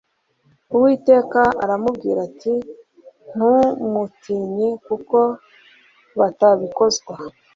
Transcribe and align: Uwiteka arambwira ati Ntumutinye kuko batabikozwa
Uwiteka 0.75 1.41
arambwira 1.63 2.19
ati 2.27 2.53
Ntumutinye 3.33 4.69
kuko 4.85 5.17
batabikozwa 6.19 7.13